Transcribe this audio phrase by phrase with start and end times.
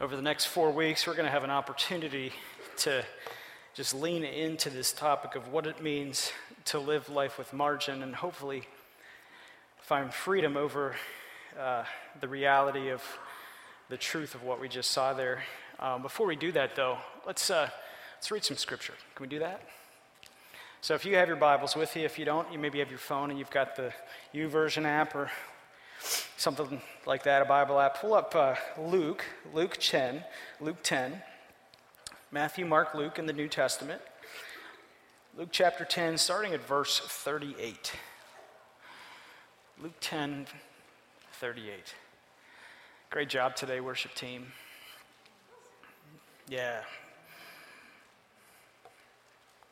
[0.00, 2.32] over the next four weeks, we're going to have an opportunity
[2.78, 3.04] to
[3.74, 6.32] just lean into this topic of what it means
[6.64, 8.66] to live life with margin and hopefully
[9.78, 10.96] find freedom over
[11.58, 11.84] uh,
[12.20, 13.02] the reality of
[13.88, 15.44] the truth of what we just saw there.
[15.78, 17.68] Um, before we do that, though, let's, uh,
[18.16, 18.94] let's read some scripture.
[19.14, 19.62] Can we do that?
[20.80, 22.98] So if you have your Bibles with you, if you don't, you maybe have your
[22.98, 23.92] phone and you've got the
[24.34, 25.30] YouVersion app or
[26.36, 28.00] something like that, a Bible app.
[28.00, 30.22] Pull up uh, Luke, Luke 10,
[30.60, 31.22] Luke 10,
[32.30, 34.00] Matthew, Mark, Luke in the New Testament.
[35.36, 37.92] Luke chapter 10, starting at verse 38.
[39.82, 40.46] Luke 10,
[41.32, 41.94] 38.
[43.10, 44.52] Great job today, worship team.
[46.48, 46.80] Yeah.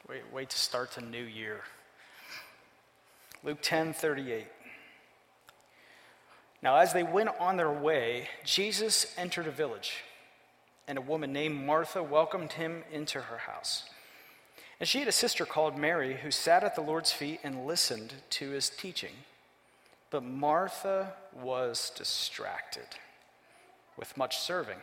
[0.08, 1.60] Wait, wait to start the new year.
[3.44, 4.46] Luke 10, 38.
[6.62, 10.04] Now, as they went on their way, Jesus entered a village,
[10.86, 13.84] and a woman named Martha welcomed him into her house.
[14.78, 18.14] And she had a sister called Mary who sat at the Lord's feet and listened
[18.30, 19.14] to his teaching.
[20.10, 22.86] But Martha was distracted
[23.96, 24.78] with much serving.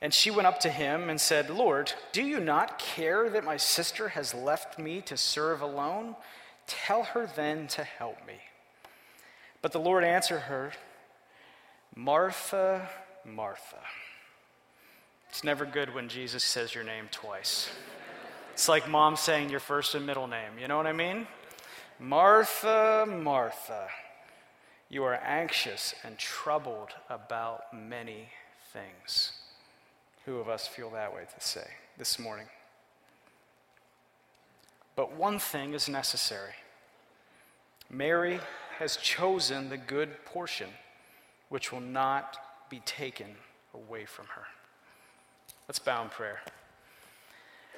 [0.00, 3.56] And she went up to him and said, Lord, do you not care that my
[3.56, 6.16] sister has left me to serve alone?
[6.66, 8.34] Tell her then to help me.
[9.62, 10.72] But the Lord answered her,
[11.94, 12.88] Martha,
[13.24, 13.78] Martha.
[15.30, 17.70] It's never good when Jesus says your name twice.
[18.52, 20.58] It's like mom saying your first and middle name.
[20.60, 21.26] You know what I mean?
[21.98, 23.88] Martha, Martha,
[24.90, 28.28] you are anxious and troubled about many
[28.72, 29.32] things.
[30.26, 31.66] Who of us feel that way to say
[31.96, 32.46] this morning?
[34.96, 36.52] But one thing is necessary.
[37.88, 38.40] Mary
[38.78, 40.68] has chosen the good portion,
[41.48, 42.36] which will not
[42.70, 43.26] be taken
[43.74, 44.44] away from her.
[45.68, 46.40] Let's bow in prayer.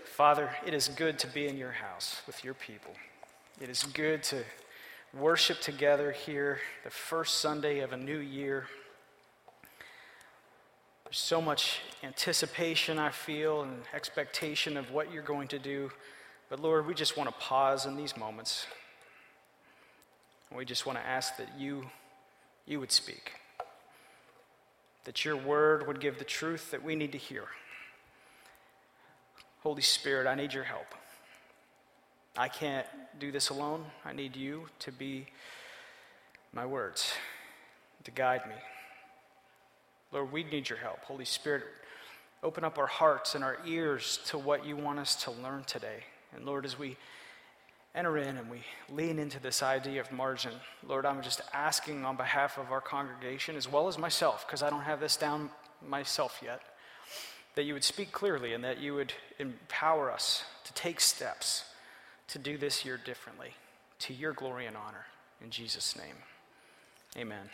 [0.05, 2.93] Father, it is good to be in your house with your people.
[3.61, 4.45] It is good to
[5.13, 8.67] worship together here the first Sunday of a new year.
[11.05, 15.91] There's so much anticipation, I feel, and expectation of what you're going to do.
[16.49, 18.67] But Lord, we just want to pause in these moments
[20.51, 21.87] and we just want to ask that you,
[22.67, 23.33] you would speak,
[25.05, 27.45] that your word would give the truth that we need to hear.
[29.63, 30.95] Holy Spirit, I need your help.
[32.37, 32.87] I can't
[33.19, 33.85] do this alone.
[34.05, 35.27] I need you to be
[36.53, 37.13] my words,
[38.05, 38.55] to guide me.
[40.13, 40.99] Lord, we need your help.
[41.05, 41.65] Holy Spirit,
[42.43, 46.05] open up our hearts and our ears to what you want us to learn today.
[46.35, 46.97] And Lord, as we
[47.95, 50.53] enter in and we lean into this idea of margin.
[50.87, 54.71] Lord, I'm just asking on behalf of our congregation as well as myself, because I
[54.71, 55.51] don't have this down
[55.87, 56.61] myself yet,
[57.55, 61.65] that you would speak clearly and that you would empower us to take steps
[62.29, 63.51] to do this year differently
[64.01, 65.07] to your glory and honor.
[65.43, 66.17] In Jesus' name,
[67.17, 67.51] amen.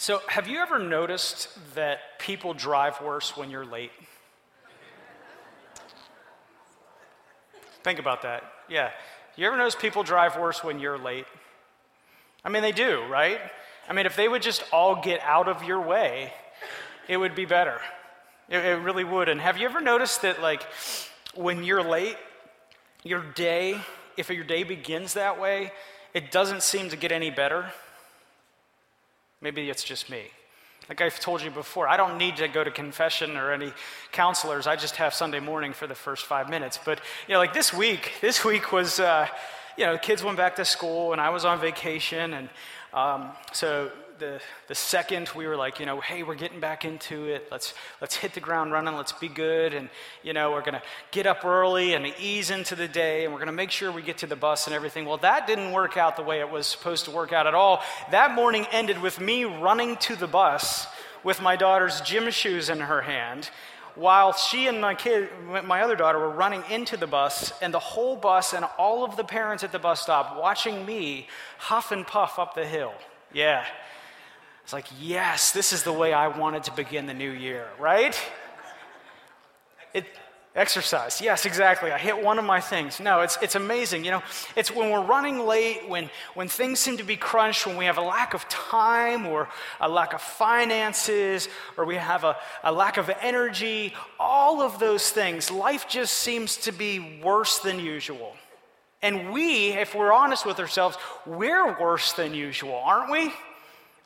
[0.00, 3.90] So, have you ever noticed that people drive worse when you're late?
[7.82, 8.44] Think about that.
[8.68, 8.90] Yeah.
[9.36, 11.26] You ever notice people drive worse when you're late?
[12.44, 13.40] I mean, they do, right?
[13.88, 16.32] I mean, if they would just all get out of your way,
[17.08, 17.80] it would be better.
[18.48, 19.28] It, it really would.
[19.28, 20.62] And have you ever noticed that, like,
[21.34, 22.16] when you're late,
[23.04, 23.80] your day,
[24.16, 25.72] if your day begins that way,
[26.14, 27.72] it doesn't seem to get any better?
[29.40, 30.24] Maybe it's just me.
[30.88, 33.72] Like I've told you before, I don't need to go to confession or any
[34.10, 34.66] counselors.
[34.66, 36.78] I just have Sunday morning for the first five minutes.
[36.82, 39.28] But, you know, like this week, this week was, uh,
[39.76, 42.32] you know, the kids went back to school and I was on vacation.
[42.32, 42.48] And
[42.94, 47.26] um, so the, the second we were like, you know, hey, we're getting back into
[47.26, 47.48] it.
[47.50, 48.94] Let's, let's hit the ground running.
[48.94, 49.74] Let's be good.
[49.74, 49.88] And,
[50.22, 53.24] you know, we're going to get up early and ease into the day.
[53.24, 55.04] And we're going to make sure we get to the bus and everything.
[55.04, 57.82] Well, that didn't work out the way it was supposed to work out at all.
[58.10, 60.86] That morning ended with me running to the bus
[61.24, 63.50] with my daughter's gym shoes in her hand
[63.98, 65.28] while she and my kid,
[65.64, 69.16] my other daughter, were running into the bus, and the whole bus and all of
[69.16, 71.26] the parents at the bus stop watching me
[71.58, 72.94] huff and puff up the hill.
[73.32, 73.64] Yeah,
[74.68, 78.14] it's like, yes, this is the way I wanted to begin the new year, right?
[79.94, 80.04] It,
[80.54, 81.22] exercise.
[81.22, 81.90] Yes, exactly.
[81.90, 83.00] I hit one of my things.
[83.00, 84.04] No, it's, it's amazing.
[84.04, 84.22] You know,
[84.56, 87.96] it's when we're running late, when, when things seem to be crunched, when we have
[87.96, 89.48] a lack of time or
[89.80, 91.48] a lack of finances
[91.78, 96.58] or we have a, a lack of energy, all of those things, life just seems
[96.58, 98.36] to be worse than usual.
[99.00, 103.32] And we, if we're honest with ourselves, we're worse than usual, aren't we?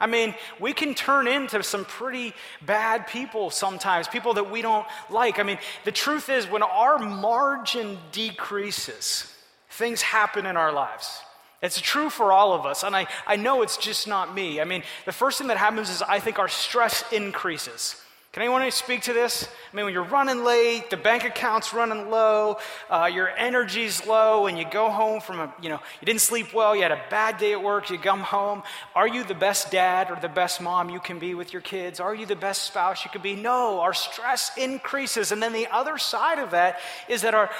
[0.02, 4.84] I mean, we can turn into some pretty bad people sometimes, people that we don't
[5.08, 5.38] like.
[5.38, 9.32] I mean, the truth is, when our margin decreases,
[9.70, 11.20] things happen in our lives.
[11.62, 14.60] It's true for all of us, and I, I know it's just not me.
[14.60, 18.01] I mean, the first thing that happens is I think our stress increases.
[18.32, 19.46] Can anyone speak to this?
[19.46, 22.56] I mean, when you're running late, the bank account's running low,
[22.88, 26.54] uh, your energy's low, and you go home from a, you know, you didn't sleep
[26.54, 28.62] well, you had a bad day at work, you come home.
[28.94, 32.00] Are you the best dad or the best mom you can be with your kids?
[32.00, 33.36] Are you the best spouse you can be?
[33.36, 35.30] No, our stress increases.
[35.30, 36.80] And then the other side of that
[37.10, 37.50] is that our,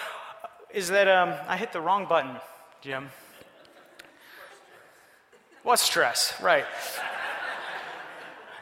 [0.73, 2.35] is that, um, I hit the wrong button,
[2.81, 3.11] Jim.
[5.65, 6.33] What stress?
[6.41, 6.65] Right.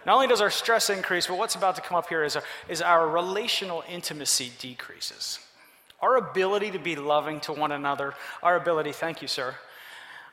[0.06, 2.42] Not only does our stress increase, but what's about to come up here is our,
[2.68, 5.38] is our relational intimacy decreases.
[6.00, 9.54] Our ability to be loving to one another, our ability, thank you, sir,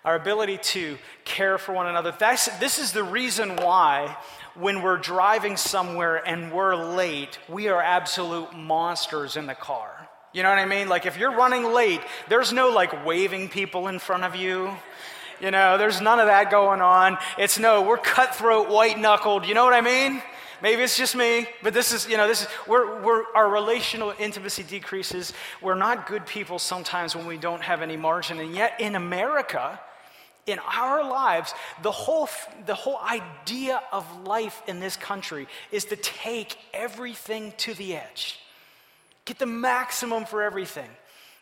[0.06, 2.14] our ability to care for one another.
[2.18, 4.16] That's, this is the reason why
[4.56, 10.08] when we're driving somewhere and we're late, we are absolute monsters in the car.
[10.34, 10.88] You know what I mean?
[10.88, 14.72] Like if you're running late, there's no like waving people in front of you.
[15.40, 17.18] You know, there's none of that going on.
[17.38, 19.46] It's no, we're cutthroat, white knuckled.
[19.46, 20.22] You know what I mean?
[20.62, 24.14] Maybe it's just me, but this is, you know, this is, we're, we're, our relational
[24.18, 25.34] intimacy decreases.
[25.62, 28.40] We're not good people sometimes when we don't have any margin.
[28.40, 29.80] And yet in America,
[30.48, 31.54] in our lives,
[31.84, 32.28] the whole,
[32.66, 38.40] the whole idea of life in this country is to take everything to the edge,
[39.26, 40.90] get the maximum for everything.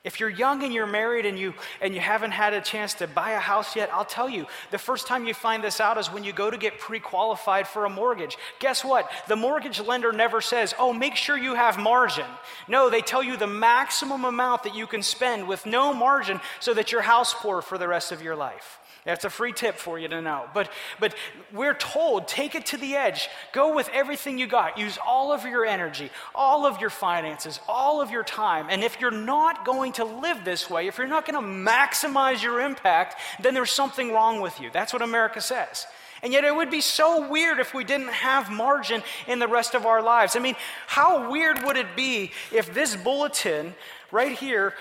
[0.06, 3.07] If you're young and you're married and you, and you haven't had a chance to
[3.07, 6.12] buy a house yet, I'll tell you, the first time you find this out is
[6.12, 8.38] when you go to get pre qualified for a mortgage.
[8.60, 9.10] Guess what?
[9.28, 12.28] The mortgage lender never says, oh, make sure you have margin.
[12.68, 16.75] No, they tell you the maximum amount that you can spend with no margin so
[16.75, 18.80] that you're house poor for the rest of your life.
[19.06, 20.46] That's a free tip for you to know.
[20.52, 21.13] But, but
[21.54, 23.30] we're told take it to the edge.
[23.54, 24.80] Go with everything you got.
[24.80, 28.66] Use all of your energy, all of your finances, all of your time.
[28.68, 32.42] And if you're not going to live this way, if you're not going to maximize
[32.42, 34.72] your impact, then there's something wrong with you.
[34.74, 35.86] That's what America says.
[36.24, 39.75] And yet, it would be so weird if we didn't have margin in the rest
[39.75, 40.36] of our lives.
[40.36, 40.56] I mean,
[40.88, 43.75] how weird would it be if this bulletin
[44.12, 44.74] right here,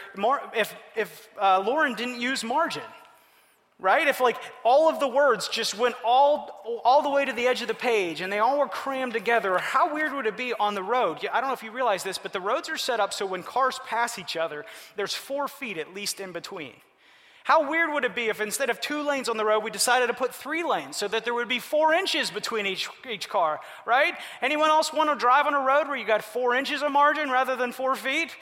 [0.54, 2.84] if, if uh, Lauren didn't use margin?
[3.80, 4.06] Right?
[4.06, 7.60] If like all of the words just went all, all the way to the edge
[7.62, 10.74] of the page and they all were crammed together, how weird would it be on
[10.74, 11.18] the road?
[11.32, 13.42] I don't know if you realize this, but the roads are set up so when
[13.42, 14.64] cars pass each other,
[14.96, 16.72] there's four feet at least in between.
[17.44, 20.06] How weird would it be if instead of two lanes on the road, we decided
[20.06, 23.60] to put three lanes so that there would be four inches between each, each car,
[23.84, 24.14] right?
[24.40, 27.30] Anyone else want to drive on a road where you got four inches of margin
[27.30, 28.34] rather than four feet?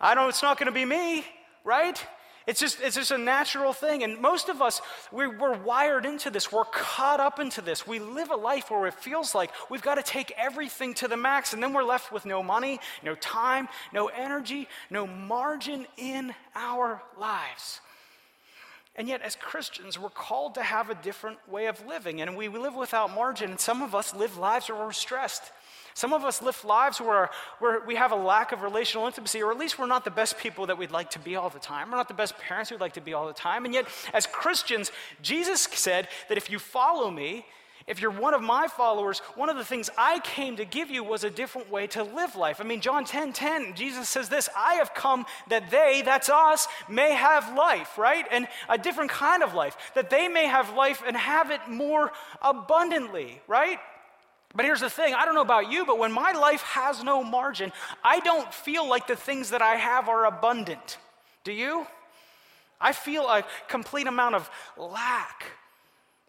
[0.00, 1.24] I know it's not going to be me,
[1.62, 2.04] right?
[2.46, 4.02] It's just, it's just a natural thing.
[4.02, 6.52] And most of us, we're, we're, wired into this.
[6.52, 7.86] We're caught up into this.
[7.86, 11.16] We live a life where it feels like we've got to take everything to the
[11.16, 16.34] max, and then we're left with no money, no time, no energy, no margin in
[16.54, 17.80] our lives.
[18.96, 22.20] And yet, as Christians, we're called to have a different way of living.
[22.20, 25.50] And we live without margin, and some of us live lives where we're stressed.
[25.94, 27.30] Some of us live lives where,
[27.60, 30.36] where we have a lack of relational intimacy, or at least we're not the best
[30.38, 31.90] people that we'd like to be all the time.
[31.90, 33.64] We're not the best parents we'd like to be all the time.
[33.64, 34.90] And yet, as Christians,
[35.22, 37.46] Jesus said that if you follow me,
[37.86, 41.04] if you're one of my followers, one of the things I came to give you
[41.04, 42.60] was a different way to live life.
[42.60, 46.66] I mean, John 10 10, Jesus says this I have come that they, that's us,
[46.88, 48.24] may have life, right?
[48.30, 52.10] And a different kind of life, that they may have life and have it more
[52.40, 53.78] abundantly, right?
[54.54, 57.24] But here's the thing I don't know about you, but when my life has no
[57.24, 60.98] margin, I don't feel like the things that I have are abundant.
[61.42, 61.86] Do you?
[62.80, 65.44] I feel a complete amount of lack.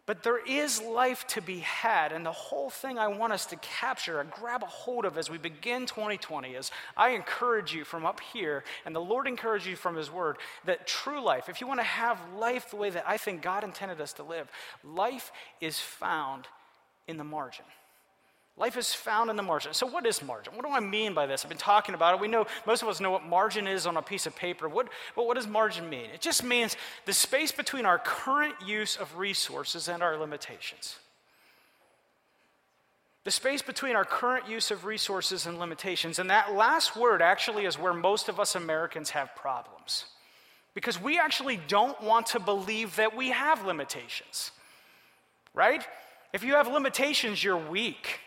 [0.06, 2.12] But there is life to be had.
[2.12, 5.28] And the whole thing I want us to capture and grab a hold of as
[5.28, 9.74] we begin 2020 is I encourage you from up here, and the Lord encourages you
[9.74, 13.04] from His Word, that true life, if you want to have life the way that
[13.06, 14.48] I think God intended us to live,
[14.84, 16.46] life is found
[17.08, 17.64] in the margin.
[18.58, 19.74] Life is found in the margin.
[19.74, 20.54] So, what is margin?
[20.56, 21.44] What do I mean by this?
[21.44, 22.20] I've been talking about it.
[22.20, 24.66] We know most of us know what margin is on a piece of paper.
[24.66, 26.08] What, but what does margin mean?
[26.14, 30.96] It just means the space between our current use of resources and our limitations.
[33.24, 36.18] The space between our current use of resources and limitations.
[36.18, 40.06] And that last word actually is where most of us Americans have problems.
[40.72, 44.52] Because we actually don't want to believe that we have limitations,
[45.54, 45.84] right?
[46.32, 48.20] If you have limitations, you're weak.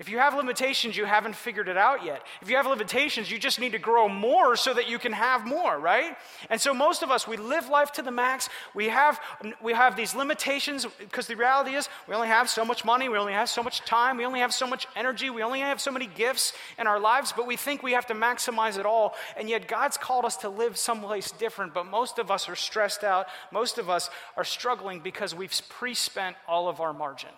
[0.00, 2.22] If you have limitations, you haven't figured it out yet.
[2.40, 5.44] If you have limitations, you just need to grow more so that you can have
[5.44, 6.16] more, right?
[6.48, 8.48] And so most of us, we live life to the max.
[8.74, 9.20] We have,
[9.62, 13.18] we have these limitations because the reality is we only have so much money, we
[13.18, 15.90] only have so much time, we only have so much energy, we only have so
[15.90, 19.14] many gifts in our lives, but we think we have to maximize it all.
[19.36, 23.04] And yet God's called us to live someplace different, but most of us are stressed
[23.04, 23.26] out.
[23.52, 27.28] Most of us are struggling because we've pre spent all of our margin.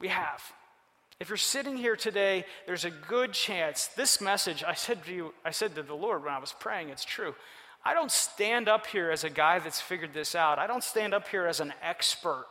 [0.00, 0.42] We have.
[1.20, 5.34] If you're sitting here today, there's a good chance this message, I said to you,
[5.44, 7.34] I said to the Lord when I was praying, it's true.
[7.84, 10.58] I don't stand up here as a guy that's figured this out.
[10.58, 12.46] I don't stand up here as an expert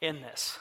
[0.00, 0.58] in this.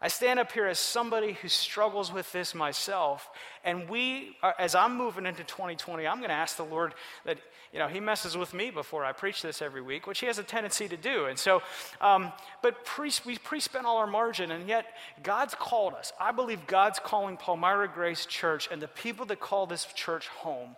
[0.00, 3.28] I stand up here as somebody who struggles with this myself.
[3.64, 7.38] And we, as I'm moving into 2020, I'm going to ask the Lord that,
[7.72, 10.38] you know, He messes with me before I preach this every week, which He has
[10.38, 11.26] a tendency to do.
[11.26, 11.62] And so,
[12.00, 14.86] um, but pre, we pre spent all our margin, and yet
[15.24, 16.12] God's called us.
[16.20, 20.76] I believe God's calling Palmyra Grace Church and the people that call this church home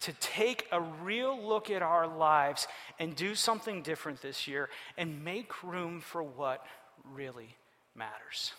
[0.00, 2.66] to take a real look at our lives
[2.98, 4.68] and do something different this year
[4.98, 6.66] and make room for what
[7.14, 7.54] really
[7.96, 8.52] matters.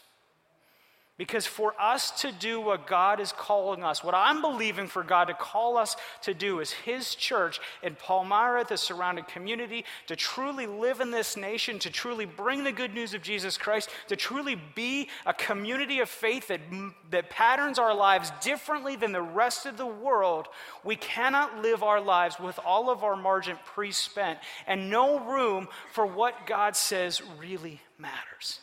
[1.17, 5.25] Because for us to do what God is calling us, what I'm believing for God
[5.25, 10.67] to call us to do is His church in Palmyra, the surrounding community, to truly
[10.67, 14.61] live in this nation, to truly bring the good news of Jesus Christ, to truly
[14.75, 16.61] be a community of faith that,
[17.09, 20.47] that patterns our lives differently than the rest of the world.
[20.83, 25.67] We cannot live our lives with all of our margin pre spent and no room
[25.93, 28.59] for what God says really matters.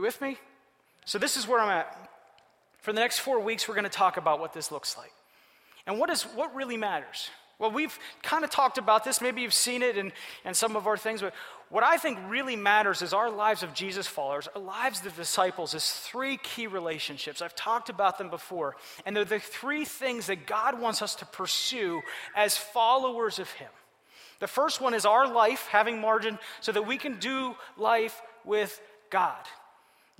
[0.00, 0.38] You with me?
[1.04, 1.94] So, this is where I'm at.
[2.78, 5.12] For the next four weeks, we're going to talk about what this looks like.
[5.86, 7.28] And what, is, what really matters?
[7.58, 9.20] Well, we've kind of talked about this.
[9.20, 10.10] Maybe you've seen it in,
[10.46, 11.20] in some of our things.
[11.20, 11.34] But
[11.68, 15.74] what I think really matters is our lives of Jesus followers, our lives of disciples,
[15.74, 17.42] is three key relationships.
[17.42, 18.76] I've talked about them before.
[19.04, 22.00] And they're the three things that God wants us to pursue
[22.34, 23.68] as followers of Him.
[24.38, 28.80] The first one is our life having margin so that we can do life with
[29.10, 29.36] God.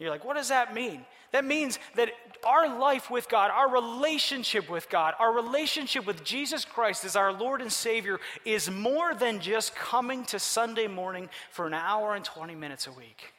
[0.01, 1.05] You're like, what does that mean?
[1.33, 2.11] That means that
[2.43, 7.35] our life with God, our relationship with God, our relationship with Jesus Christ as our
[7.35, 12.25] Lord and Savior is more than just coming to Sunday morning for an hour and
[12.25, 13.35] 20 minutes a week.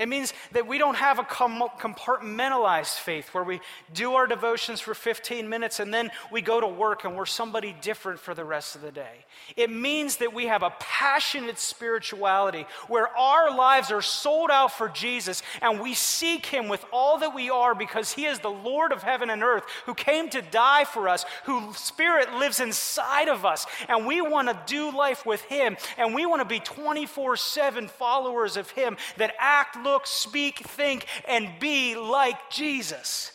[0.00, 3.60] It means that we don't have a compartmentalized faith where we
[3.92, 7.76] do our devotions for 15 minutes and then we go to work and we're somebody
[7.82, 9.26] different for the rest of the day.
[9.58, 14.88] It means that we have a passionate spirituality where our lives are sold out for
[14.88, 18.92] Jesus and we seek Him with all that we are because He is the Lord
[18.92, 23.44] of heaven and earth who came to die for us, whose Spirit lives inside of
[23.44, 23.66] us.
[23.86, 27.88] And we want to do life with Him and we want to be 24 7
[27.88, 33.32] followers of Him that act, look, speak, think, and be like Jesus.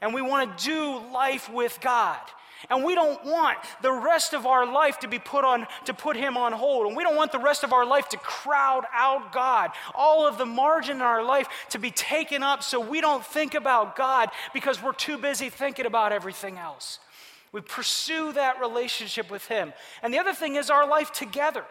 [0.00, 2.20] And we want to do life with God.
[2.70, 6.16] And we don't want the rest of our life to be put on, to put
[6.16, 6.86] him on hold.
[6.86, 9.70] And we don't want the rest of our life to crowd out God.
[9.94, 13.54] All of the margin in our life to be taken up so we don't think
[13.54, 16.98] about God because we're too busy thinking about everything else.
[17.52, 19.72] We pursue that relationship with him.
[20.02, 21.64] And the other thing is our life together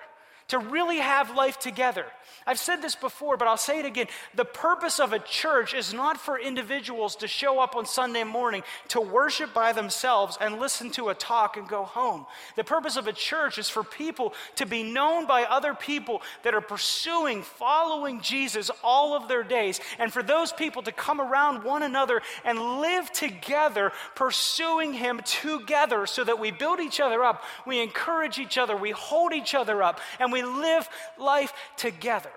[0.49, 2.05] to really have life together.
[2.45, 4.07] I've said this before, but I'll say it again.
[4.33, 8.63] The purpose of a church is not for individuals to show up on Sunday morning
[8.89, 12.25] to worship by themselves and listen to a talk and go home.
[12.55, 16.53] The purpose of a church is for people to be known by other people that
[16.53, 21.65] are pursuing, following Jesus all of their days, and for those people to come around
[21.65, 27.43] one another and live together, pursuing Him together so that we build each other up,
[27.65, 32.31] we encourage each other, we hold each other up, and we we live life together.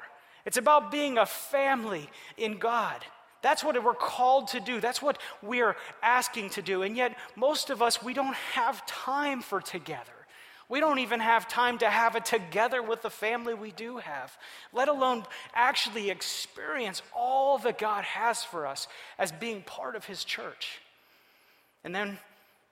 [0.46, 3.04] It's about being a family in God.
[3.42, 4.80] That's what we're called to do.
[4.80, 6.82] That's what we're asking to do.
[6.82, 10.12] And yet, most of us, we don't have time for together.
[10.68, 14.36] We don't even have time to have it together with the family we do have,
[14.72, 18.86] let alone actually experience all that God has for us
[19.18, 20.80] as being part of His church.
[21.82, 22.18] And then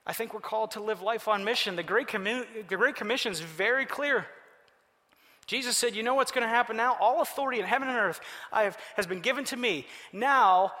[0.07, 1.75] I think we're called to live life on mission.
[1.75, 4.25] The Great, the Great Commission is very clear.
[5.49, 6.95] Jesus said, You know what's going to happen now?
[7.01, 9.87] All authority in heaven and earth have, has been given to me.
[10.13, 10.71] Now,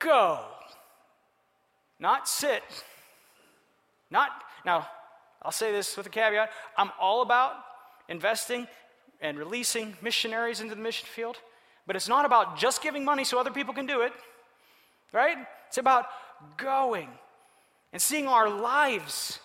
[0.00, 0.40] go.
[2.00, 2.64] Not sit.
[4.10, 4.30] Not,
[4.64, 4.88] now,
[5.40, 7.52] I'll say this with a caveat I'm all about
[8.08, 8.66] investing
[9.20, 11.36] and releasing missionaries into the mission field,
[11.86, 14.12] but it's not about just giving money so other people can do it,
[15.12, 15.36] right?
[15.68, 16.06] It's about
[16.56, 17.08] going
[17.92, 19.38] and seeing our lives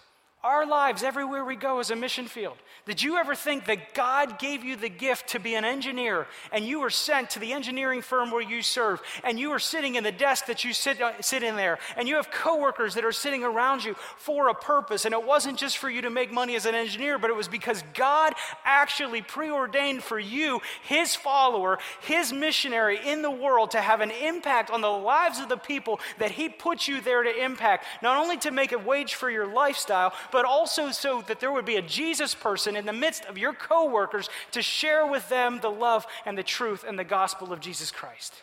[0.44, 2.58] Our lives, everywhere we go, is a mission field.
[2.86, 6.66] Did you ever think that God gave you the gift to be an engineer and
[6.66, 10.04] you were sent to the engineering firm where you serve and you are sitting in
[10.04, 13.12] the desk that you sit, uh, sit in there and you have coworkers that are
[13.12, 15.06] sitting around you for a purpose?
[15.06, 17.48] And it wasn't just for you to make money as an engineer, but it was
[17.48, 18.34] because God
[18.66, 24.72] actually preordained for you, his follower, his missionary in the world, to have an impact
[24.72, 28.38] on the lives of the people that he put you there to impact, not only
[28.38, 31.82] to make a wage for your lifestyle, but also so that there would be a
[31.82, 36.38] Jesus person in the midst of your coworkers to share with them the love and
[36.38, 38.34] the truth and the gospel of Jesus Christ.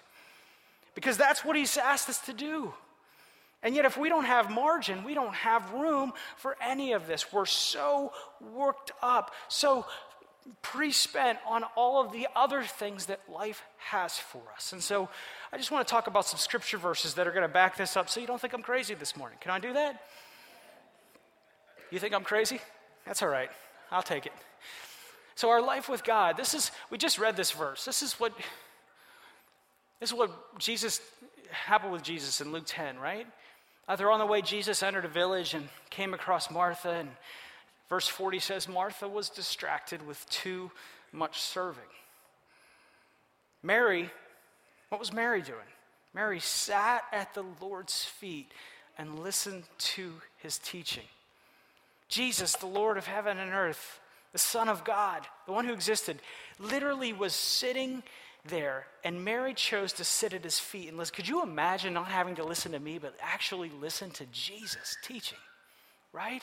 [0.95, 2.75] Because that's what he's asked us to do.
[3.62, 7.33] And yet, if we don't have margin, we don't have room for any of this.
[7.33, 8.12] We're so
[8.54, 9.85] worked up, so
[10.62, 14.73] pre spent on all of the other things that life has for us.
[14.73, 15.09] And so,
[15.52, 17.97] I just want to talk about some scripture verses that are going to back this
[17.97, 19.38] up so you don't think I'm crazy this morning.
[19.40, 20.02] Can I do that?
[21.90, 22.61] You think I'm crazy?
[23.07, 23.50] That's all right.
[23.90, 24.33] I'll take it.
[25.35, 27.85] So our life with God, this is we just read this verse.
[27.85, 28.33] This is what
[30.00, 31.00] this is what Jesus
[31.50, 33.26] happened with Jesus in Luke 10, right?
[33.88, 37.09] Uh, they're on the way, Jesus entered a village and came across Martha, and
[37.88, 40.71] verse 40 says, Martha was distracted with too
[41.11, 41.83] much serving.
[43.62, 44.11] Mary,
[44.90, 45.59] what was Mary doing?
[46.14, 48.52] Mary sat at the Lord's feet
[48.99, 51.04] and listened to his teaching.
[52.09, 54.00] Jesus, the Lord of heaven and earth,
[54.33, 56.21] the Son of God, the one who existed,
[56.59, 58.03] literally was sitting
[58.45, 61.15] there, and Mary chose to sit at his feet and listen.
[61.15, 65.38] Could you imagine not having to listen to me, but actually listen to Jesus teaching,
[66.12, 66.43] right?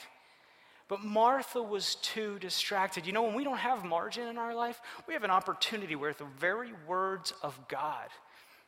[0.88, 3.06] But Martha was too distracted.
[3.06, 6.12] You know, when we don't have margin in our life, we have an opportunity where
[6.12, 8.08] the very words of God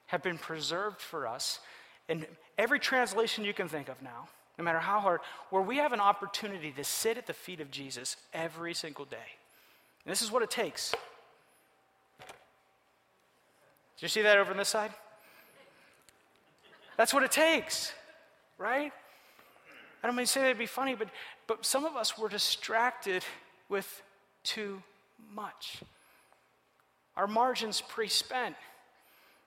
[0.06, 1.60] have been preserved for us
[2.08, 2.26] in
[2.56, 6.00] every translation you can think of now no matter how hard, where we have an
[6.00, 9.16] opportunity to sit at the feet of Jesus every single day.
[10.04, 10.90] And this is what it takes.
[13.96, 14.90] Did you see that over on this side?
[16.96, 17.92] That's what it takes,
[18.58, 18.92] right?
[20.02, 21.08] I don't mean to say that'd be funny, but,
[21.46, 23.24] but some of us were distracted
[23.68, 24.02] with
[24.42, 24.82] too
[25.34, 25.82] much.
[27.16, 28.56] Our margins pre spent.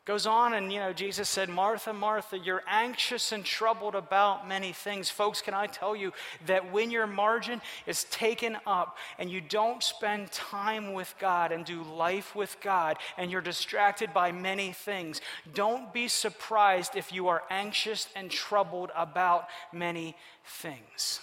[0.03, 4.71] Goes on, and you know, Jesus said, Martha, Martha, you're anxious and troubled about many
[4.71, 5.11] things.
[5.11, 6.11] Folks, can I tell you
[6.47, 11.63] that when your margin is taken up and you don't spend time with God and
[11.63, 15.21] do life with God and you're distracted by many things,
[15.53, 21.19] don't be surprised if you are anxious and troubled about many things.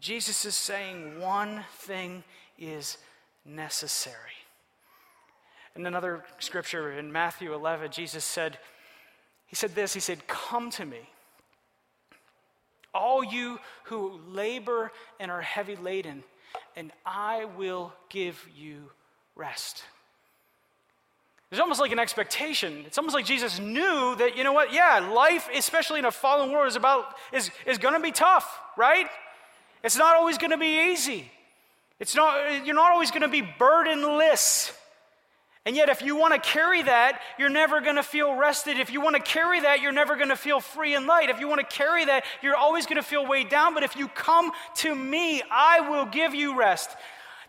[0.00, 2.24] Jesus is saying one thing
[2.58, 2.96] is
[3.44, 4.37] necessary.
[5.78, 8.58] In another scripture in Matthew 11, Jesus said,
[9.46, 10.98] He said this He said, Come to me,
[12.92, 16.24] all you who labor and are heavy laden,
[16.74, 18.90] and I will give you
[19.36, 19.84] rest.
[21.48, 22.82] There's almost like an expectation.
[22.84, 26.50] It's almost like Jesus knew that, you know what, yeah, life, especially in a fallen
[26.50, 29.06] world, is about is, is gonna be tough, right?
[29.84, 31.30] It's not always gonna be easy.
[32.00, 34.72] It's not, you're not always gonna be burdenless.
[35.68, 38.80] And yet, if you want to carry that, you're never going to feel rested.
[38.80, 41.28] If you want to carry that, you're never going to feel free and light.
[41.28, 43.74] If you want to carry that, you're always going to feel weighed down.
[43.74, 46.96] But if you come to me, I will give you rest.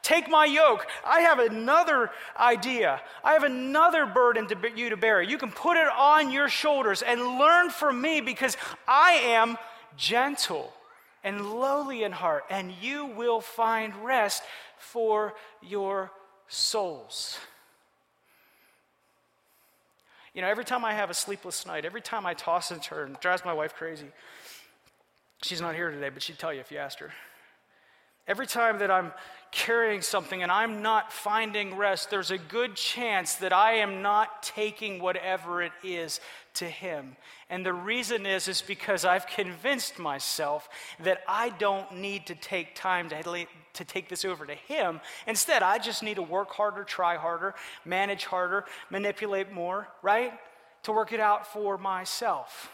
[0.02, 0.86] Take my yoke.
[1.06, 3.00] I have another idea.
[3.24, 5.22] I have another burden to you to bear.
[5.22, 9.58] You can put it on your shoulders and learn from me because I am
[9.96, 10.74] gentle
[11.24, 14.44] and lowly in heart, and you will find rest
[14.78, 16.12] for your
[16.50, 17.40] souls.
[20.34, 23.18] You know, every time I have a sleepless night, every time I toss and turn,
[23.20, 24.08] drives my wife crazy.
[25.42, 27.12] She's not here today, but she'd tell you if you asked her.
[28.30, 29.12] Every time that I'm
[29.52, 34.44] carrying something and I'm not finding rest, there's a good chance that I am not
[34.44, 36.20] taking whatever it is
[36.54, 37.18] to Him.
[37.50, 42.76] And the reason is, is because I've convinced myself that I don't need to take
[42.76, 45.02] time to, to take this over to Him.
[45.26, 50.34] Instead, I just need to work harder, try harder, manage harder, manipulate more, right?
[50.84, 52.72] To work it out for myself.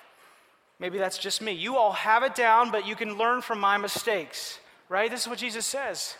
[0.79, 1.53] Maybe that's just me.
[1.53, 5.09] You all have it down, but you can learn from my mistakes right?
[5.09, 6.15] This is what Jesus says.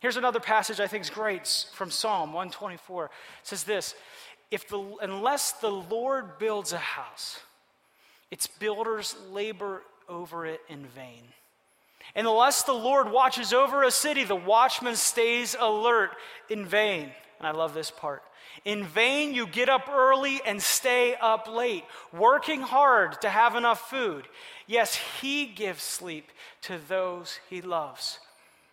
[0.00, 3.06] Here's another passage I think is great from Psalm 124.
[3.06, 3.10] It
[3.42, 3.94] says this
[4.50, 7.40] if the, unless the Lord builds a house,
[8.30, 11.22] its builders labor over it in vain.
[12.14, 16.10] And unless the Lord watches over a city, the watchman stays alert
[16.48, 17.10] in vain.
[17.38, 18.22] And I love this part.
[18.64, 23.90] In vain, you get up early and stay up late, working hard to have enough
[23.90, 24.26] food.
[24.66, 26.30] Yes, He gives sleep
[26.62, 28.20] to those He loves.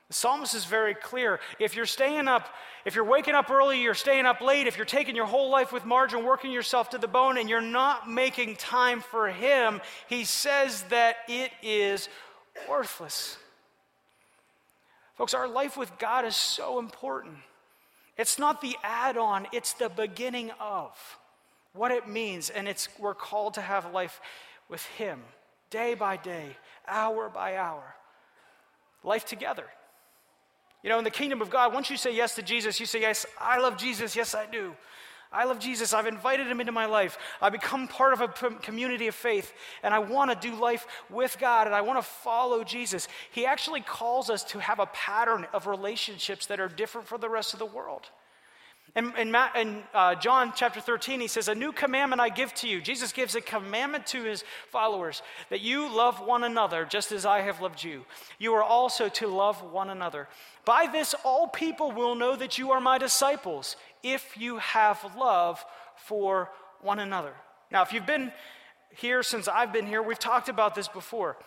[0.07, 1.39] The psalmist is very clear.
[1.57, 2.47] If you're staying up,
[2.83, 5.71] if you're waking up early, you're staying up late, if you're taking your whole life
[5.71, 10.25] with margin, working yourself to the bone, and you're not making time for Him, He
[10.25, 12.09] says that it is
[12.69, 13.37] worthless.
[15.17, 17.37] Folks, our life with God is so important.
[18.21, 20.91] It's not the add on, it's the beginning of
[21.73, 22.51] what it means.
[22.51, 24.21] And it's, we're called to have life
[24.69, 25.21] with Him
[25.71, 26.55] day by day,
[26.87, 27.95] hour by hour.
[29.03, 29.65] Life together.
[30.83, 33.01] You know, in the kingdom of God, once you say yes to Jesus, you say,
[33.01, 34.15] Yes, I love Jesus.
[34.15, 34.75] Yes, I do.
[35.33, 35.93] I love Jesus.
[35.93, 37.17] I've invited him into my life.
[37.41, 41.37] I become part of a community of faith, and I want to do life with
[41.39, 43.07] God, and I want to follow Jesus.
[43.31, 47.29] He actually calls us to have a pattern of relationships that are different from the
[47.29, 48.09] rest of the world.
[48.93, 52.67] In, in, in uh, John chapter 13, he says, A new commandment I give to
[52.67, 52.81] you.
[52.81, 57.39] Jesus gives a commandment to his followers that you love one another just as I
[57.39, 58.03] have loved you.
[58.37, 60.27] You are also to love one another.
[60.65, 65.63] By this, all people will know that you are my disciples if you have love
[65.95, 66.49] for
[66.81, 67.33] one another.
[67.71, 68.31] Now, if you've been
[68.95, 71.37] here since I've been here, we've talked about this before.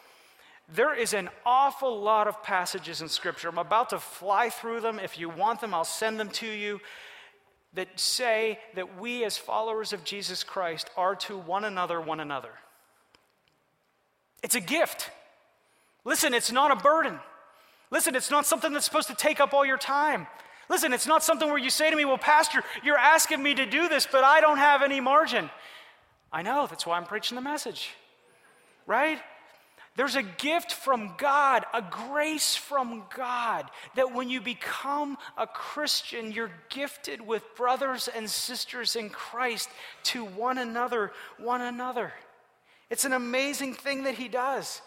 [0.73, 3.49] There is an awful lot of passages in Scripture.
[3.49, 4.99] I'm about to fly through them.
[4.99, 6.81] If you want them, I'll send them to you
[7.75, 12.53] that say that we, as followers of Jesus Christ, are to one another one another.
[14.43, 15.11] It's a gift.
[16.05, 17.19] Listen, it's not a burden.
[17.91, 20.27] Listen, it's not something that's supposed to take up all your time.
[20.69, 23.67] Listen, it's not something where you say to me, Well, Pastor, you're asking me to
[23.67, 25.51] do this, but I don't have any margin.
[26.33, 27.91] I know, that's why I'm preaching the message,
[28.87, 29.21] right?
[29.97, 36.33] There's a gift from God, a grace from God, that when you become a Christian,
[36.33, 39.69] you're gifted with brothers and sisters in Christ
[40.05, 42.13] to one another, one another.
[42.91, 44.83] It's an amazing thing that He does.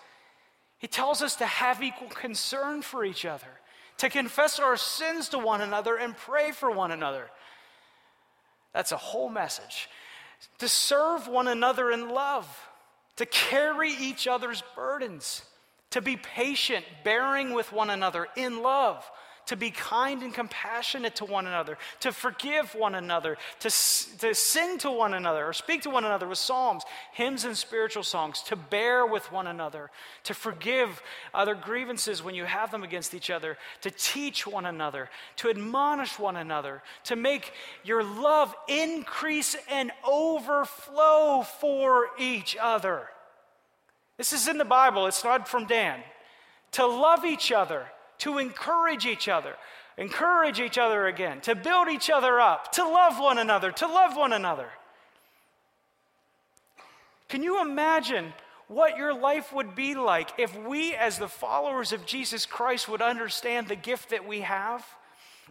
[0.78, 3.48] He tells us to have equal concern for each other,
[3.98, 7.30] to confess our sins to one another and pray for one another.
[8.74, 9.90] That's a whole message.
[10.60, 12.48] To serve one another in love
[13.18, 15.44] to carry each other's burdens,
[15.92, 19.04] to be patient, bearing with one another in love,
[19.48, 24.78] to be kind and compassionate to one another, to forgive one another, to, to sing
[24.78, 26.84] to one another or speak to one another with psalms,
[27.14, 29.90] hymns, and spiritual songs, to bear with one another,
[30.24, 31.02] to forgive
[31.34, 36.20] other grievances when you have them against each other, to teach one another, to admonish
[36.20, 43.08] one another, to make your love increase and overflow for each other.
[44.18, 46.02] This is in the Bible, it's not from Dan.
[46.74, 47.86] To love each other
[48.20, 49.56] to encourage each other,
[49.98, 54.16] encourage each other again, to build each other up, to love one another, to love
[54.16, 54.68] one another.
[57.30, 58.34] Can you imagine
[58.68, 63.02] what your life would be like if we, as the followers of Jesus Christ, would
[63.02, 64.86] understand the gift that we have?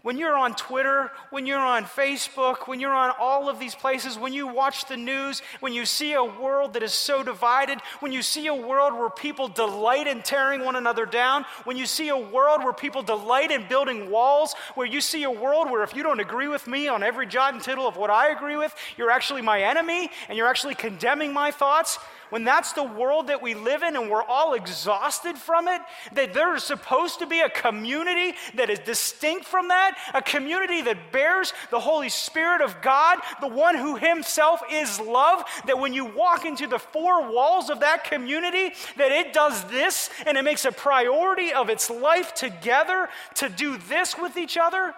[0.02, 4.18] When you're on Twitter, when you're on Facebook, when you're on all of these places,
[4.18, 8.12] when you watch the news, when you see a world that is so divided, when
[8.12, 12.10] you see a world where people delight in tearing one another down, when you see
[12.10, 15.94] a world where people delight in building walls, where you see a world where if
[15.94, 18.74] you don't agree with me on every jot and tittle of what I agree with,
[18.96, 21.98] you're actually my enemy and you're actually condemning my thoughts,
[22.30, 25.80] when that's the world that we live in and we're all exhausted from it,
[26.12, 30.82] that there is supposed to be a community that is distinct from that, a community
[30.82, 35.92] that bears the Holy Spirit of God, the one who himself is love, that when
[35.92, 40.42] you walk into the four walls of that community, that it does this and it
[40.42, 44.94] makes a priority of its life together to do this with each other.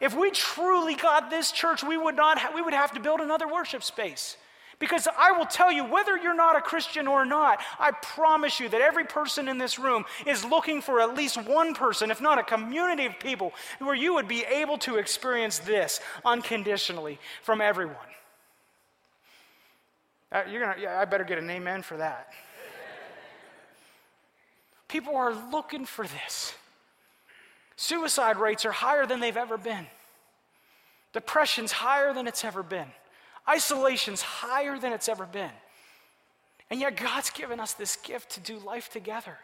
[0.00, 3.20] If we truly got this church, we would not ha- we would have to build
[3.20, 4.36] another worship space.
[4.80, 8.68] Because I will tell you, whether you're not a Christian or not, I promise you
[8.70, 12.38] that every person in this room is looking for at least one person, if not
[12.38, 17.94] a community of people, where you would be able to experience this unconditionally from everyone.
[20.32, 22.32] Uh, you're gonna, yeah, I better get an amen for that.
[24.88, 26.54] People are looking for this.
[27.76, 29.86] Suicide rates are higher than they've ever been.
[31.12, 32.88] Depression's higher than it's ever been.
[33.48, 35.50] Isolation's higher than it's ever been.
[36.70, 39.38] And yet, God's given us this gift to do life together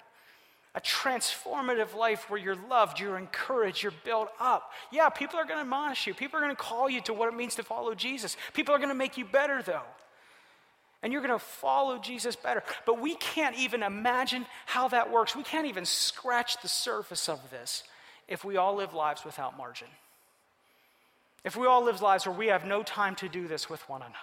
[0.77, 4.73] a transformative life where you're loved, you're encouraged, you're built up.
[4.93, 6.13] Yeah, people are going to admonish you.
[6.13, 8.37] People are going to call you to what it means to follow Jesus.
[8.53, 9.81] People are going to make you better, though.
[11.03, 12.63] And you're going to follow Jesus better.
[12.85, 15.35] But we can't even imagine how that works.
[15.35, 17.83] We can't even scratch the surface of this
[18.29, 19.89] if we all live lives without margin.
[21.47, 24.03] If we all live lives where we have no time to do this with one
[24.03, 24.17] another.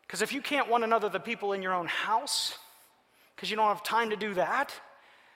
[0.00, 2.56] Because if you can't one another the people in your own house,
[3.36, 4.74] because you don't have time to do that,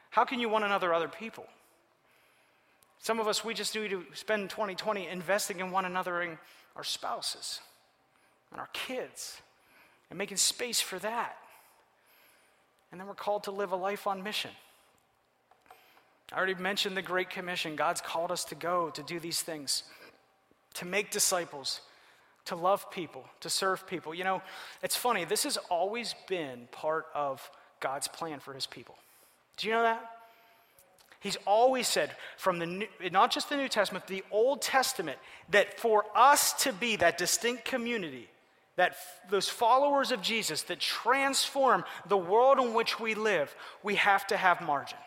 [0.09, 1.47] how can you one another other people?
[3.01, 6.38] Some of us, we just need to spend 2020 investing in one another and
[6.75, 7.61] our spouses
[8.51, 9.42] and our kids
[10.09, 11.37] and making space for that.
[12.90, 14.53] And then we're called to live a life on mission.
[16.33, 17.77] I already mentioned the Great Commission.
[17.77, 19.85] God's called us to go to do these things,
[20.77, 21.81] to make disciples,
[22.47, 24.15] to love people, to serve people.
[24.15, 24.43] You know,
[24.83, 28.97] it's funny, this has always been part of God's plan for his people.
[29.57, 30.11] Do you know that?
[31.21, 35.19] He's always said, from the new, not just the New Testament, the Old Testament,
[35.51, 38.29] that for us to be that distinct community,
[38.77, 43.97] that f- those followers of Jesus that transform the world in which we live, we
[43.97, 44.99] have to have margin.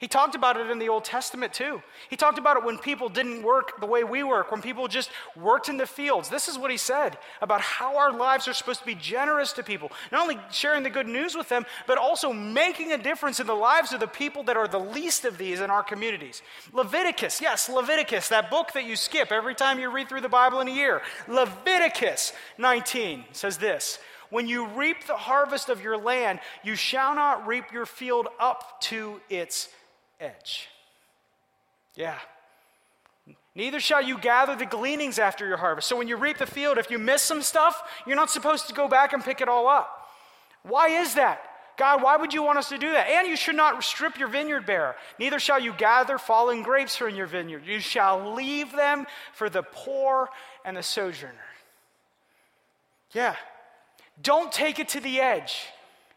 [0.00, 1.82] He talked about it in the Old Testament too.
[2.08, 5.10] He talked about it when people didn't work the way we work, when people just
[5.36, 6.30] worked in the fields.
[6.30, 9.62] This is what he said about how our lives are supposed to be generous to
[9.62, 9.92] people.
[10.10, 13.52] Not only sharing the good news with them, but also making a difference in the
[13.52, 16.40] lives of the people that are the least of these in our communities.
[16.72, 20.60] Leviticus, yes, Leviticus, that book that you skip every time you read through the Bible
[20.60, 21.02] in a year.
[21.28, 23.98] Leviticus 19 says this
[24.30, 28.80] when you reap the harvest of your land, you shall not reap your field up
[28.82, 29.68] to its
[30.20, 30.68] edge.
[31.94, 32.18] Yeah.
[33.54, 35.88] Neither shall you gather the gleanings after your harvest.
[35.88, 38.74] So when you reap the field, if you miss some stuff, you're not supposed to
[38.74, 40.08] go back and pick it all up.
[40.62, 41.42] Why is that?
[41.76, 43.08] God, why would you want us to do that?
[43.08, 44.96] And you should not strip your vineyard bare.
[45.18, 47.64] Neither shall you gather fallen grapes from your vineyard.
[47.64, 50.28] You shall leave them for the poor
[50.64, 51.34] and the sojourner.
[53.12, 53.34] Yeah.
[54.22, 55.68] Don't take it to the edge.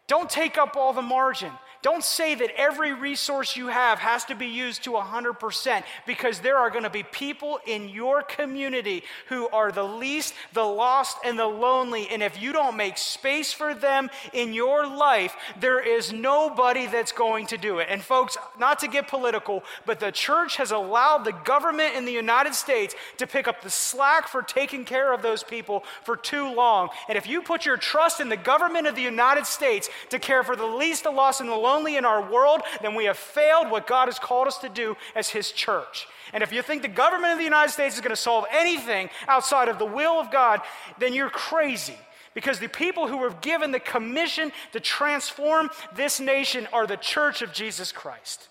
[0.08, 1.52] Don't take up all the margin.
[1.84, 6.56] Don't say that every resource you have has to be used to 100% because there
[6.56, 11.38] are going to be people in your community who are the least, the lost, and
[11.38, 12.08] the lonely.
[12.10, 17.12] And if you don't make space for them in your life, there is nobody that's
[17.12, 17.88] going to do it.
[17.89, 22.13] And folks, not to get political, but the church has allowed the government in the
[22.13, 26.50] United States to pick up the slack for taking care of those people for too
[26.54, 26.88] long.
[27.10, 30.43] And if you put your trust in the government of the United States to care
[30.43, 33.18] for the least, the lost, and the lonely, lonely in our world, then we have
[33.18, 36.08] failed what God has called us to do as His church.
[36.34, 39.10] And if you think the government of the United States is going to solve anything
[39.28, 40.62] outside of the will of God,
[41.00, 41.98] then you're crazy.
[42.34, 47.44] Because the people who were given the commission to transform this nation are the church
[47.44, 48.50] of Jesus Christ.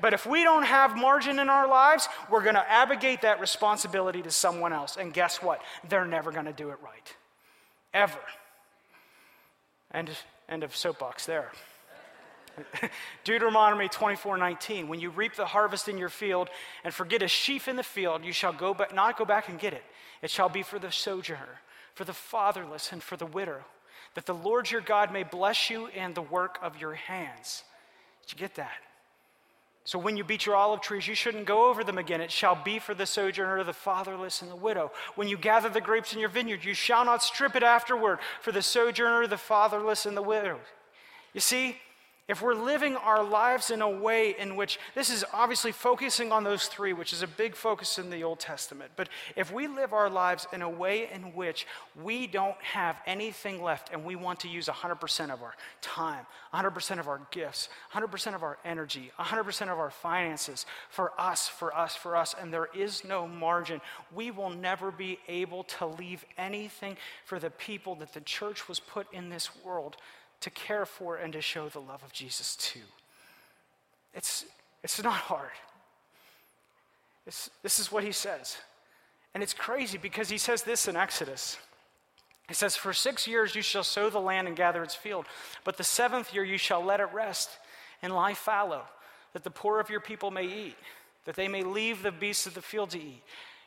[0.00, 4.22] But if we don't have margin in our lives, we're going to abrogate that responsibility
[4.22, 4.96] to someone else.
[4.96, 5.62] And guess what?
[5.88, 7.14] They're never going to do it right.
[7.94, 8.18] Ever.
[9.94, 10.10] End,
[10.48, 11.52] end of soapbox there.
[13.24, 14.88] Deuteronomy 24 19.
[14.88, 16.48] When you reap the harvest in your field
[16.84, 19.58] and forget a sheaf in the field, you shall go back, not go back and
[19.58, 19.84] get it.
[20.22, 21.60] It shall be for the sojourner,
[21.94, 23.64] for the fatherless, and for the widow,
[24.14, 27.64] that the Lord your God may bless you and the work of your hands.
[28.22, 28.82] Did you get that?
[29.84, 32.20] So when you beat your olive trees, you shouldn't go over them again.
[32.20, 34.90] It shall be for the sojourner, the fatherless, and the widow.
[35.14, 38.50] When you gather the grapes in your vineyard, you shall not strip it afterward for
[38.50, 40.58] the sojourner, the fatherless, and the widow.
[41.34, 41.76] You see,
[42.28, 46.42] if we're living our lives in a way in which this is obviously focusing on
[46.42, 49.92] those three, which is a big focus in the Old Testament, but if we live
[49.92, 51.68] our lives in a way in which
[52.02, 56.98] we don't have anything left and we want to use 100% of our time, 100%
[56.98, 61.94] of our gifts, 100% of our energy, 100% of our finances for us, for us,
[61.94, 63.80] for us, and there is no margin,
[64.12, 68.80] we will never be able to leave anything for the people that the church was
[68.80, 69.96] put in this world
[70.40, 72.80] to care for and to show the love of Jesus to.
[74.14, 74.44] It's,
[74.82, 75.50] it's not hard.
[77.26, 78.56] It's, this is what he says.
[79.34, 81.58] And it's crazy because he says this in Exodus.
[82.48, 85.26] He says, For six years you shall sow the land and gather its field,
[85.64, 87.50] but the seventh year you shall let it rest
[88.02, 88.82] and lie fallow,
[89.32, 90.76] that the poor of your people may eat,
[91.24, 93.22] that they may leave the beasts of the field to eat.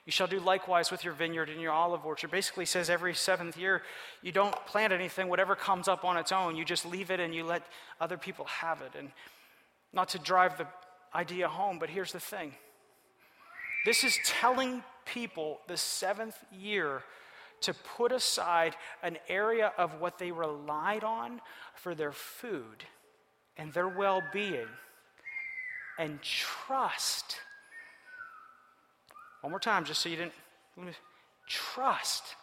[0.09, 2.31] You shall do likewise with your vineyard and your olive orchard.
[2.31, 3.83] Basically says every seventh year,
[4.23, 7.35] you don't plant anything, whatever comes up on its own, you just leave it and
[7.35, 7.61] you let
[8.01, 8.97] other people have it.
[8.97, 9.11] And
[9.93, 10.65] not to drive the
[11.13, 12.55] idea home, but here's the thing
[13.85, 17.03] this is telling people the seventh year
[17.61, 21.39] to put aside an area of what they relied on
[21.75, 22.83] for their food
[23.57, 24.69] and their well being
[25.99, 27.35] and trust
[29.41, 30.33] one more time, just so you didn't
[31.47, 32.35] trust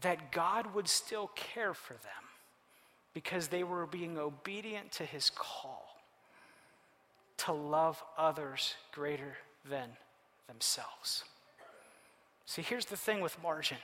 [0.00, 2.22] that God would still care for them
[3.14, 5.86] because they were being obedient to his call
[7.38, 9.36] to love others greater
[9.68, 9.90] than
[10.48, 11.24] themselves.
[12.46, 13.78] See, here's the thing with margin.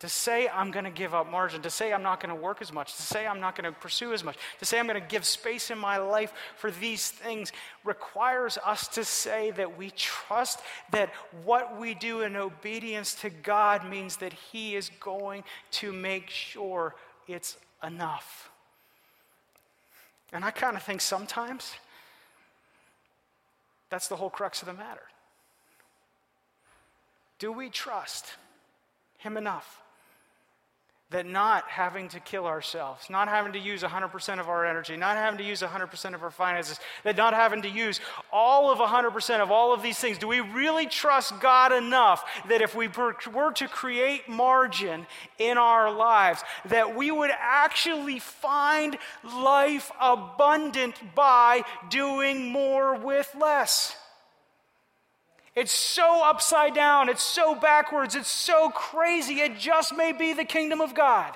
[0.00, 2.60] To say I'm going to give up margin, to say I'm not going to work
[2.60, 5.00] as much, to say I'm not going to pursue as much, to say I'm going
[5.00, 7.50] to give space in my life for these things
[7.82, 11.10] requires us to say that we trust that
[11.44, 16.94] what we do in obedience to God means that He is going to make sure
[17.26, 18.50] it's enough.
[20.30, 21.72] And I kind of think sometimes
[23.88, 25.04] that's the whole crux of the matter.
[27.38, 28.26] Do we trust
[29.16, 29.82] Him enough?
[31.10, 35.16] That not having to kill ourselves, not having to use 100% of our energy, not
[35.16, 38.00] having to use 100% of our finances, that not having to use
[38.32, 42.60] all of 100% of all of these things, do we really trust God enough that
[42.60, 45.06] if we were to create margin
[45.38, 53.96] in our lives, that we would actually find life abundant by doing more with less?
[55.56, 57.08] It's so upside down.
[57.08, 58.14] It's so backwards.
[58.14, 59.40] It's so crazy.
[59.40, 61.32] It just may be the kingdom of God.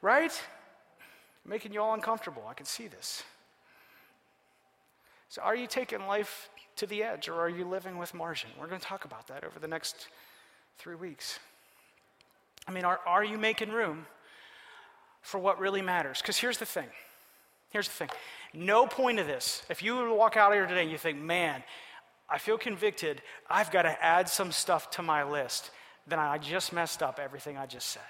[0.00, 0.32] Right?
[1.44, 2.42] Making you all uncomfortable.
[2.48, 3.22] I can see this.
[5.28, 8.48] So, are you taking life to the edge or are you living with margin?
[8.58, 10.08] We're going to talk about that over the next
[10.78, 11.38] three weeks.
[12.66, 14.06] I mean, are, are you making room
[15.20, 16.22] for what really matters?
[16.22, 16.88] Because here's the thing.
[17.70, 18.08] Here's the thing
[18.54, 19.62] no point of this.
[19.68, 21.62] If you walk out here today and you think, man,
[22.28, 25.70] I feel convicted, I've got to add some stuff to my list,
[26.06, 28.02] then I just messed up everything I just said.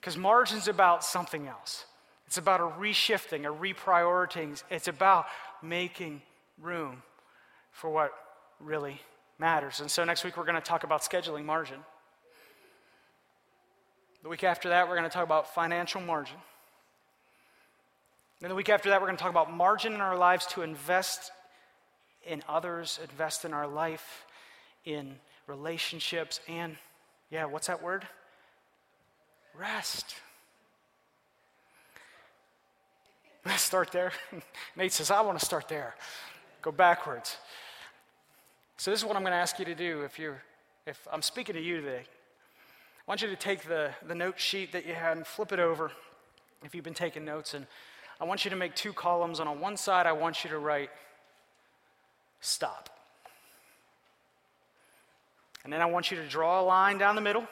[0.00, 1.86] Because margin's about something else.
[2.26, 4.62] It's about a reshifting, a reprioritizing.
[4.70, 5.26] It's about
[5.62, 6.22] making
[6.60, 7.02] room
[7.70, 8.12] for what
[8.58, 9.00] really
[9.38, 9.80] matters.
[9.80, 11.78] And so next week we're going to talk about scheduling margin.
[14.22, 16.36] The week after that, we're going to talk about financial margin.
[18.42, 20.62] Then the week after that, we're going to talk about margin in our lives to
[20.62, 21.30] invest
[22.26, 24.26] in others, invest in our life,
[24.84, 25.14] in
[25.46, 26.76] relationships, and
[27.30, 28.04] yeah, what's that word?
[29.56, 30.16] Rest.
[33.46, 34.10] Let's start there.
[34.76, 35.94] Nate says, I want to start there.
[36.62, 37.36] Go backwards.
[38.76, 40.42] So this is what I'm going to ask you to do if you're
[40.84, 42.02] if I'm speaking to you today.
[42.02, 45.60] I want you to take the, the note sheet that you had and flip it
[45.60, 45.92] over
[46.64, 47.68] if you've been taking notes and
[48.22, 50.58] I want you to make two columns, and on one side, I want you to
[50.58, 50.90] write
[52.40, 52.88] stop.
[55.64, 57.44] And then I want you to draw a line down the middle.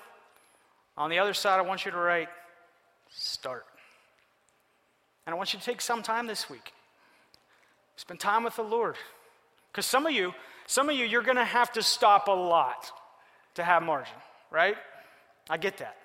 [0.97, 2.29] On the other side, I want you to write
[3.09, 3.67] start.
[5.27, 6.73] And I want you to take some time this week.
[7.97, 8.95] Spend time with the Lord.
[9.73, 10.33] Because some of you,
[10.69, 12.93] some of you, you're going to have to stop a lot
[13.55, 14.15] to have margin,
[14.53, 14.77] right?
[15.49, 15.97] I get that.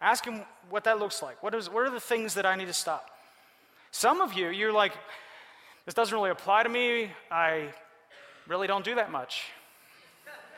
[0.00, 1.42] Ask him what that looks like.
[1.42, 3.10] What, is, what are the things that I need to stop?
[3.90, 4.92] Some of you, you're like,
[5.84, 7.10] this doesn't really apply to me.
[7.30, 7.72] I
[8.46, 9.44] really don't do that much.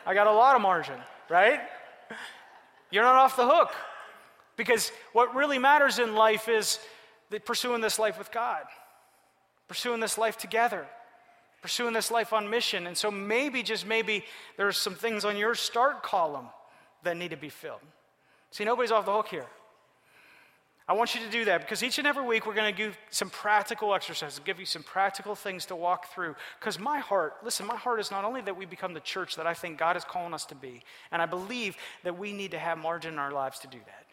[0.05, 1.61] I got a lot of margin, right?
[2.91, 3.71] You're not off the hook.
[4.57, 6.79] Because what really matters in life is
[7.47, 8.65] pursuing this life with God,
[9.69, 10.87] pursuing this life together,
[11.63, 12.87] pursuing this life on mission.
[12.87, 14.25] And so maybe, just maybe,
[14.57, 16.47] there's some things on your start column
[17.05, 17.81] that need to be filled.
[18.51, 19.47] See, nobody's off the hook here.
[20.91, 22.93] I want you to do that because each and every week we're going to do
[23.11, 26.35] some practical exercises, give you some practical things to walk through.
[26.59, 29.47] Because my heart, listen, my heart is not only that we become the church that
[29.47, 32.59] I think God is calling us to be, and I believe that we need to
[32.59, 34.07] have margin in our lives to do that.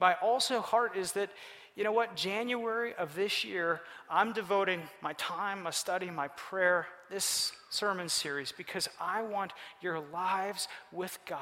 [0.00, 1.28] My also heart is that,
[1.76, 6.86] you know what, January of this year, I'm devoting my time, my study, my prayer,
[7.10, 11.38] this sermon series, because I want your lives with God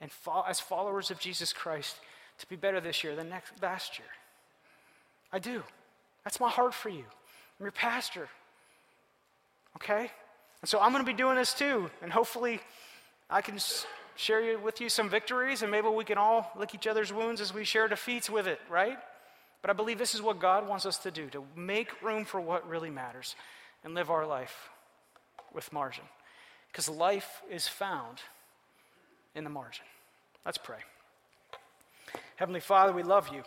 [0.00, 0.10] and
[0.48, 1.96] as followers of Jesus Christ
[2.38, 4.08] to be better this year than next, last year.
[5.32, 5.62] I do.
[6.24, 7.04] That's my heart for you.
[7.58, 8.28] I'm your pastor.
[9.76, 10.10] Okay?
[10.62, 11.90] And so I'm going to be doing this too.
[12.02, 12.60] And hopefully
[13.30, 13.58] I can
[14.16, 17.52] share with you some victories and maybe we can all lick each other's wounds as
[17.52, 18.98] we share defeats with it, right?
[19.62, 22.40] But I believe this is what God wants us to do to make room for
[22.40, 23.36] what really matters
[23.84, 24.68] and live our life
[25.52, 26.04] with margin.
[26.70, 28.18] Because life is found
[29.34, 29.84] in the margin.
[30.44, 30.78] Let's pray.
[32.36, 33.42] Heavenly Father, we love you.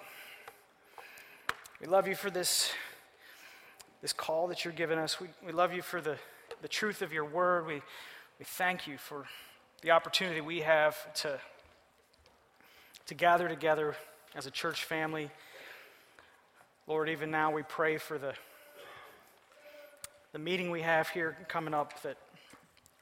[1.80, 2.72] We love you for this,
[4.02, 5.22] this call that you're giving us.
[5.22, 6.18] We, we love you for the,
[6.64, 7.68] the truth of your word.
[7.68, 7.84] We,
[8.40, 9.26] we thank you for
[9.84, 11.40] the opportunity we have to,
[13.06, 13.96] to gather together
[14.34, 15.30] as a church family.
[16.88, 18.34] Lord, even now we pray for the,
[20.32, 22.18] the meeting we have here coming up that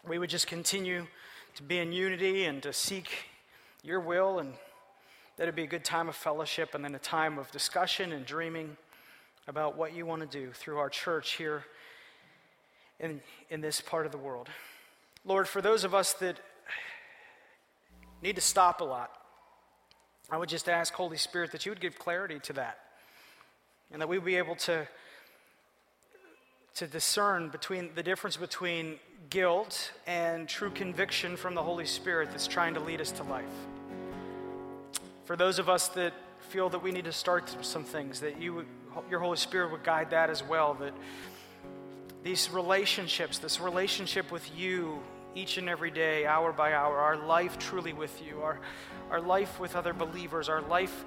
[0.06, 1.08] we would just continue
[1.56, 3.08] to be in unity and to seek
[3.84, 4.52] your will and
[5.38, 8.26] that it'd be a good time of fellowship and then a time of discussion and
[8.26, 8.76] dreaming
[9.48, 11.64] about what you want to do through our church here
[13.00, 14.50] in, in this part of the world.
[15.24, 16.40] Lord, for those of us that
[18.22, 19.12] need to stop a lot,
[20.30, 22.80] I would just ask, Holy Spirit, that you would give clarity to that
[23.92, 24.88] and that we would be able to,
[26.76, 32.48] to discern between the difference between guilt and true conviction from the Holy Spirit that's
[32.48, 33.46] trying to lead us to life.
[35.28, 38.66] For those of us that feel that we need to start some things, that you
[39.10, 40.94] your Holy Spirit would guide that as well, that
[42.24, 45.00] these relationships, this relationship with you
[45.36, 48.62] each and every day, hour by hour, our life truly with you, our,
[49.12, 51.04] our life with other believers, our life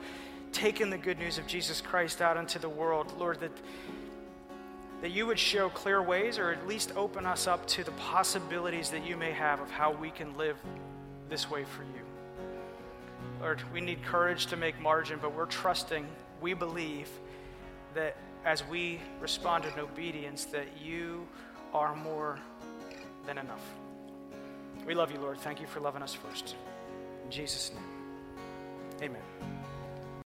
[0.53, 3.53] taking the good news of Jesus Christ out into the world, Lord, that,
[5.01, 8.91] that you would show clear ways or at least open us up to the possibilities
[8.91, 10.59] that you may have of how we can live
[11.31, 12.10] this way for you.
[13.41, 16.07] Lord, we need courage to make margin, but we're trusting,
[16.41, 17.09] we believe
[17.95, 21.27] that as we respond in obedience, that you
[21.73, 22.39] are more
[23.27, 23.65] than enough.
[24.87, 25.39] We love you, Lord.
[25.39, 26.55] Thank you for loving us first.
[27.25, 29.60] In Jesus' name, amen.